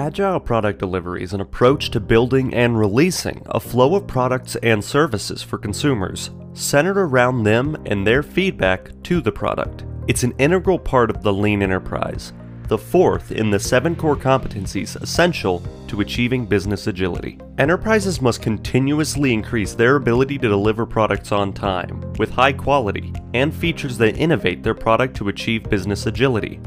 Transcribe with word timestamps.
Agile 0.00 0.40
product 0.40 0.78
delivery 0.78 1.22
is 1.22 1.34
an 1.34 1.42
approach 1.42 1.90
to 1.90 2.00
building 2.00 2.54
and 2.54 2.78
releasing 2.78 3.42
a 3.50 3.60
flow 3.60 3.96
of 3.96 4.06
products 4.06 4.56
and 4.62 4.82
services 4.82 5.42
for 5.42 5.58
consumers, 5.58 6.30
centered 6.54 6.96
around 6.96 7.42
them 7.42 7.76
and 7.84 8.06
their 8.06 8.22
feedback 8.22 8.92
to 9.02 9.20
the 9.20 9.30
product. 9.30 9.84
It's 10.08 10.22
an 10.22 10.32
integral 10.38 10.78
part 10.78 11.10
of 11.10 11.22
the 11.22 11.34
lean 11.34 11.62
enterprise, 11.62 12.32
the 12.68 12.78
fourth 12.78 13.30
in 13.30 13.50
the 13.50 13.60
seven 13.60 13.94
core 13.94 14.16
competencies 14.16 14.96
essential 15.02 15.62
to 15.88 16.00
achieving 16.00 16.46
business 16.46 16.86
agility. 16.86 17.38
Enterprises 17.58 18.22
must 18.22 18.40
continuously 18.40 19.34
increase 19.34 19.74
their 19.74 19.96
ability 19.96 20.38
to 20.38 20.48
deliver 20.48 20.86
products 20.86 21.30
on 21.30 21.52
time, 21.52 22.00
with 22.18 22.30
high 22.30 22.54
quality, 22.54 23.12
and 23.34 23.54
features 23.54 23.98
that 23.98 24.16
innovate 24.16 24.62
their 24.62 24.72
product 24.72 25.14
to 25.18 25.28
achieve 25.28 25.64
business 25.64 26.06
agility. 26.06 26.58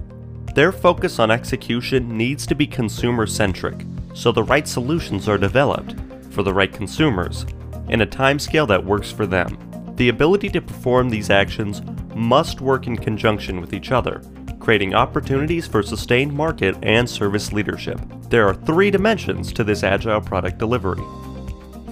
Their 0.53 0.71
focus 0.71 1.20
on 1.20 1.31
execution 1.31 2.17
needs 2.17 2.45
to 2.45 2.55
be 2.55 2.67
consumer 2.67 3.25
centric, 3.25 3.85
so 4.13 4.31
the 4.31 4.43
right 4.43 4.67
solutions 4.67 5.27
are 5.27 5.38
developed 5.38 5.95
for 6.31 6.43
the 6.43 6.53
right 6.53 6.71
consumers 6.71 7.45
in 7.89 8.02
a 8.02 8.07
timescale 8.07 8.67
that 8.67 8.85
works 8.85 9.12
for 9.12 9.26
them. 9.26 9.57
The 9.95 10.09
ability 10.09 10.49
to 10.49 10.62
perform 10.62 11.09
these 11.09 11.29
actions 11.29 11.81
must 12.16 12.62
work 12.62 12.88
in 12.88 12.98
conjunction 12.98 13.59
with 13.62 13.73
each 13.73 13.91
other 13.91 14.21
creating 14.63 14.93
opportunities 14.93 15.67
for 15.67 15.84
sustained 15.84 16.31
market 16.31 16.73
and 16.84 17.07
service 17.07 17.51
leadership. 17.51 17.99
There 18.29 18.48
are 18.48 18.55
three 18.55 18.90
dimensions 18.90 19.51
to 19.54 19.63
this 19.63 19.84
agile 19.84 20.21
product 20.21 20.57
delivery. 20.57 21.04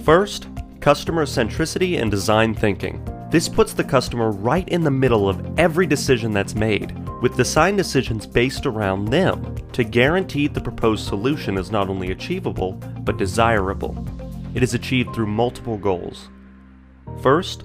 First, 0.04 0.48
customer 0.80 1.26
centricity 1.26 2.00
and 2.00 2.10
design 2.10 2.54
thinking. 2.54 3.06
This 3.30 3.46
puts 3.46 3.74
the 3.74 3.84
customer 3.84 4.30
right 4.30 4.66
in 4.70 4.82
the 4.82 4.90
middle 4.90 5.28
of 5.28 5.58
every 5.58 5.86
decision 5.86 6.32
that's 6.32 6.54
made, 6.54 6.96
with 7.22 7.36
design 7.36 7.76
decisions 7.76 8.26
based 8.26 8.66
around 8.66 9.06
them 9.06 9.56
to 9.72 9.84
guarantee 9.84 10.48
the 10.48 10.60
proposed 10.60 11.06
solution 11.06 11.56
is 11.56 11.70
not 11.70 11.88
only 11.88 12.10
achievable, 12.10 12.72
but 13.04 13.16
desirable. 13.16 14.06
It 14.54 14.62
is 14.64 14.74
achieved 14.74 15.14
through 15.14 15.28
multiple 15.28 15.78
goals. 15.78 16.28
First, 17.22 17.62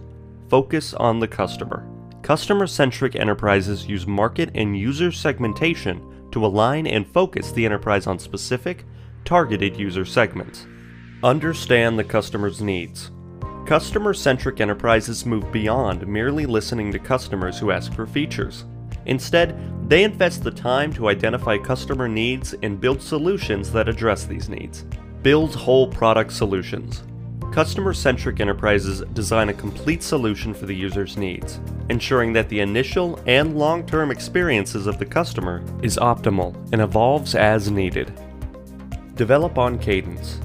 focus 0.48 0.94
on 0.94 1.20
the 1.20 1.28
customer. 1.28 1.86
Customer 2.22 2.68
centric 2.68 3.16
enterprises 3.16 3.88
use 3.88 4.06
market 4.06 4.52
and 4.54 4.78
user 4.78 5.12
segmentation 5.12 6.30
to 6.32 6.46
align 6.46 6.86
and 6.86 7.08
focus 7.08 7.52
the 7.52 7.66
enterprise 7.66 8.06
on 8.06 8.20
specific, 8.20 8.86
targeted 9.26 9.76
user 9.76 10.06
segments. 10.06 10.68
Understand 11.24 11.98
the 11.98 12.04
customer's 12.04 12.62
needs. 12.62 13.10
Customer 13.66 14.14
centric 14.14 14.62
enterprises 14.62 15.26
move 15.26 15.52
beyond 15.52 16.06
merely 16.08 16.46
listening 16.46 16.92
to 16.92 17.00
customers 17.00 17.58
who 17.58 17.72
ask 17.72 17.92
for 17.92 18.06
features. 18.06 18.64
Instead, 19.08 19.58
they 19.90 20.04
invest 20.04 20.44
the 20.44 20.52
time 20.52 20.94
to 20.94 21.08
identify 21.08 21.58
customer 21.58 22.08
needs 22.08 22.54
and 22.62 22.80
build 22.80 23.02
solutions 23.02 23.72
that 23.72 23.90
address 23.90 24.26
these 24.26 24.50
needs. 24.50 24.86
Build 25.24 25.56
whole 25.56 25.88
product 25.88 26.34
solutions. 26.34 27.04
Customer 27.54 27.94
centric 27.94 28.42
enterprises 28.42 29.02
design 29.14 29.48
a 29.50 29.54
complete 29.54 30.04
solution 30.04 30.54
for 30.54 30.66
the 30.66 30.76
user's 30.76 31.16
needs, 31.18 31.62
ensuring 31.90 32.34
that 32.34 32.50
the 32.50 32.60
initial 32.60 33.20
and 33.26 33.58
long 33.58 33.86
term 33.86 34.12
experiences 34.12 34.86
of 34.86 35.00
the 35.00 35.06
customer 35.06 35.64
is 35.82 35.98
optimal 35.98 36.54
and 36.74 36.82
evolves 36.82 37.34
as 37.34 37.72
needed. 37.72 38.14
Develop 39.16 39.58
on 39.58 39.80
cadence. 39.80 40.40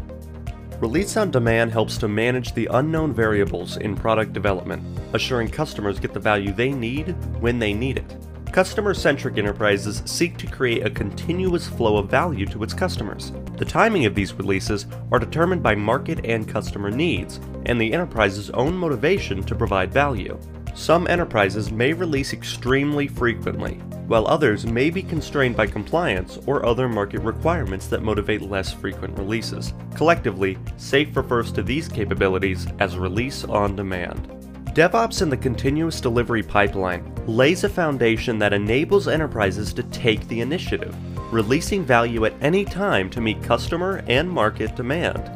Release 0.79 1.17
on 1.17 1.31
demand 1.31 1.73
helps 1.73 1.99
to 1.99 2.09
manage 2.09 2.55
the 2.55 2.69
unknown 2.73 3.13
variables 3.13 3.77
in 3.77 3.97
product 3.97 4.33
development, 4.33 4.83
assuring 5.13 5.49
customers 5.49 5.99
get 5.99 6.15
the 6.15 6.21
value 6.21 6.53
they 6.53 6.71
need 6.71 7.11
when 7.41 7.59
they 7.59 7.75
need 7.75 7.99
it. 7.99 8.17
Customer 8.53 8.93
centric 8.93 9.39
enterprises 9.39 10.03
seek 10.05 10.37
to 10.37 10.47
create 10.47 10.85
a 10.85 10.91
continuous 10.91 11.67
flow 11.67 11.97
of 11.97 12.11
value 12.11 12.45
to 12.45 12.63
its 12.63 12.75
customers. 12.75 13.33
The 13.57 13.65
timing 13.65 14.05
of 14.05 14.15
these 14.15 14.35
releases 14.35 14.87
are 15.11 15.19
determined 15.19 15.63
by 15.63 15.75
market 15.75 16.27
and 16.27 16.47
customer 16.47 16.91
needs, 16.91 17.41
and 17.65 17.81
the 17.81 17.95
enterprise's 17.95 18.51
own 18.51 18.77
motivation 18.77 19.43
to 19.45 19.55
provide 19.55 19.91
value. 19.91 20.39
Some 20.75 21.07
enterprises 21.07 21.73
may 21.73 21.95
release 21.95 22.35
extremely 22.35 23.09
frequently, 23.09 23.77
while 24.07 24.27
others 24.27 24.67
may 24.67 24.91
be 24.91 25.03
constrained 25.03 25.57
by 25.57 25.67
compliance 25.67 26.39
or 26.47 26.67
other 26.67 26.91
market 26.91 27.21
requirements 27.21 27.87
that 27.87 28.03
motivate 28.03 28.43
less 28.43 28.71
frequent 28.71 29.17
releases. 29.19 29.73
Collectively, 29.97 30.59
SAFe 30.77 31.17
refers 31.17 31.53
to 31.53 31.63
these 31.63 31.89
capabilities 31.89 32.67
as 32.81 32.99
release 32.99 33.45
on 33.45 33.77
demand. 33.77 34.29
DevOps 34.75 35.23
in 35.23 35.31
the 35.31 35.37
continuous 35.37 36.01
delivery 36.01 36.43
pipeline 36.43 37.12
lays 37.27 37.65
a 37.65 37.69
foundation 37.69 38.39
that 38.39 38.53
enables 38.53 39.09
enterprises 39.09 39.73
to 39.73 39.83
take 39.85 40.27
the 40.29 40.41
initiative, 40.41 40.95
releasing 41.33 41.85
value 41.85 42.25
at 42.25 42.35
any 42.41 42.65
time 42.65 43.09
to 43.11 43.21
meet 43.21 43.43
customer 43.43 44.03
and 44.09 44.29
market 44.29 44.75
demand. 44.75 45.31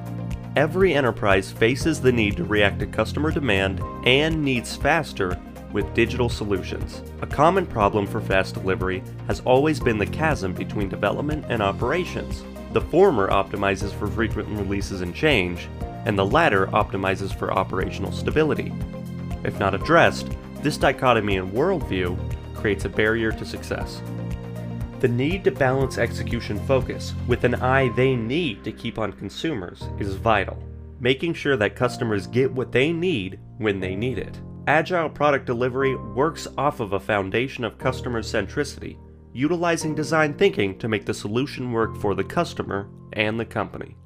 Every 0.57 0.95
enterprise 0.95 1.51
faces 1.51 2.01
the 2.01 2.13
need 2.13 2.37
to 2.39 2.45
react 2.45 2.79
to 2.81 2.87
customer 2.87 3.31
demand 3.31 3.81
and 4.05 4.43
needs 4.43 4.75
faster 4.75 5.39
with 5.73 5.93
digital 5.95 6.29
solutions. 6.29 7.03
A 7.21 7.27
common 7.27 7.67
problem 7.67 8.07
for 8.07 8.21
fast 8.21 8.55
delivery 8.55 9.03
has 9.27 9.41
always 9.41 9.79
been 9.79 9.99
the 9.99 10.07
chasm 10.07 10.55
between 10.55 10.89
development 10.89 11.45
and 11.49 11.63
operations. 11.63 12.43
The 12.73 12.81
former 12.81 13.29
optimizes 13.29 13.93
for 13.93 14.09
frequent 14.09 14.49
releases 14.49 15.03
and 15.03 15.15
change, 15.15 15.69
and 16.07 16.19
the 16.19 16.27
latter 16.27 16.67
optimizes 16.69 17.37
for 17.37 17.53
operational 17.53 18.13
stability. 18.13 18.73
If 19.45 19.59
not 19.59 19.75
addressed, 19.75 20.29
this 20.63 20.77
dichotomy 20.77 21.37
in 21.37 21.53
worldview 21.53 22.17
creates 22.55 22.85
a 22.85 22.89
barrier 22.89 23.33
to 23.33 23.45
success. 23.45 24.03
The 25.01 25.09
need 25.09 25.45
to 25.45 25.51
balance 25.51 25.99
execution 25.99 26.59
focus 26.67 27.15
with 27.27 27.45
an 27.45 27.57
eye 27.57 27.91
they 27.91 28.17
need 28.17 28.65
to 28.65 28.73
keep 28.73 28.99
on 28.99 29.13
consumers 29.13 29.85
is 29.99 30.15
vital, 30.15 30.57
making 31.01 31.35
sure 31.35 31.57
that 31.57 31.77
customers 31.77 32.27
get 32.27 32.51
what 32.51 32.73
they 32.73 32.93
need 32.93 33.39
when 33.59 33.79
they 33.79 33.95
need 33.95 34.19
it. 34.19 34.41
Agile 34.67 35.11
product 35.11 35.45
delivery 35.47 35.95
works 35.95 36.49
off 36.59 36.81
of 36.81 36.95
a 36.95 37.01
foundation 37.01 37.63
of 37.63 37.79
customer 37.79 38.23
centricity, 38.23 38.99
utilizing 39.33 39.95
design 39.95 40.35
thinking 40.35 40.79
to 40.79 40.89
make 40.89 41.05
the 41.05 41.15
solution 41.15 41.71
work 41.71 41.97
for 41.99 42.15
the 42.15 42.25
customer 42.25 42.89
and 43.13 43.39
the 43.39 43.45
company. 43.45 43.97